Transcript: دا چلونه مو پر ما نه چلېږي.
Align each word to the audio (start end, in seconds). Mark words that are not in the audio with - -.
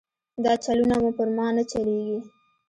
دا 0.43 0.53
چلونه 0.63 0.95
مو 1.01 1.09
پر 1.17 1.27
ما 1.35 1.47
نه 1.57 1.63
چلېږي. 1.71 2.19